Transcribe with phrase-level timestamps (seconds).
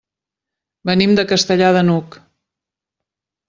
[0.91, 2.21] Venim de Castellar de n'Hug.